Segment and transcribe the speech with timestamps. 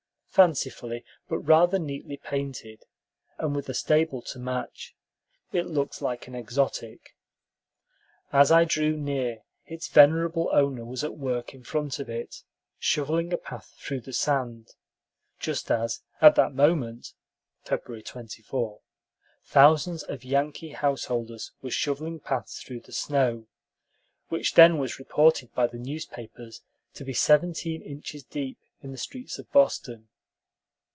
[0.33, 2.85] Fancifully but rather neatly painted,
[3.37, 4.95] and with a stable to match,
[5.51, 7.17] it looked like an exotic.
[8.31, 12.43] As I drew near, its venerable owner was at work in front of it,
[12.79, 14.69] shoveling a path through the sand,
[15.37, 17.13] just as, at that moment
[17.65, 18.79] (February 24),
[19.43, 23.47] thousands of Yankee householders were shoveling paths through the snow,
[24.29, 26.61] which then was reported by the newspapers
[26.93, 30.07] to be seventeen inches deep in the streets of Boston.